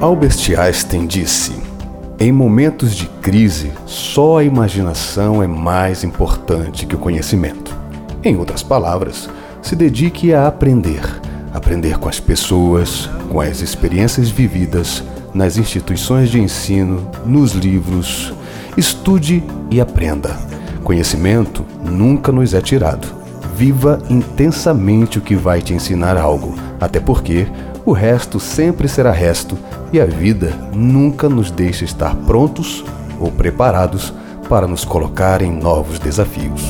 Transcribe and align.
Albert 0.00 0.58
Einstein 0.58 1.06
disse: 1.06 1.52
Em 2.18 2.32
momentos 2.32 2.96
de 2.96 3.06
crise, 3.20 3.70
só 3.84 4.38
a 4.38 4.44
imaginação 4.44 5.42
é 5.42 5.46
mais 5.46 6.02
importante 6.02 6.86
que 6.86 6.94
o 6.94 6.98
conhecimento. 6.98 7.76
Em 8.24 8.34
outras 8.34 8.62
palavras, 8.62 9.28
se 9.60 9.76
dedique 9.76 10.32
a 10.32 10.46
aprender. 10.46 11.02
Aprender 11.52 11.98
com 11.98 12.08
as 12.08 12.18
pessoas, 12.18 13.10
com 13.28 13.42
as 13.42 13.60
experiências 13.60 14.30
vividas, 14.30 15.04
nas 15.34 15.58
instituições 15.58 16.30
de 16.30 16.40
ensino, 16.40 17.06
nos 17.26 17.52
livros. 17.52 18.32
Estude 18.78 19.44
e 19.70 19.82
aprenda. 19.82 20.34
Conhecimento 20.82 21.62
nunca 21.84 22.32
nos 22.32 22.54
é 22.54 22.62
tirado. 22.62 23.19
Viva 23.60 23.98
intensamente 24.08 25.18
o 25.18 25.20
que 25.20 25.36
vai 25.36 25.60
te 25.60 25.74
ensinar 25.74 26.16
algo, 26.16 26.54
até 26.80 26.98
porque 26.98 27.46
o 27.84 27.92
resto 27.92 28.40
sempre 28.40 28.88
será 28.88 29.10
resto 29.12 29.58
e 29.92 30.00
a 30.00 30.06
vida 30.06 30.54
nunca 30.72 31.28
nos 31.28 31.50
deixa 31.50 31.84
estar 31.84 32.16
prontos 32.16 32.82
ou 33.20 33.30
preparados 33.30 34.14
para 34.48 34.66
nos 34.66 34.82
colocar 34.82 35.42
em 35.42 35.52
novos 35.52 35.98
desafios. 35.98 36.62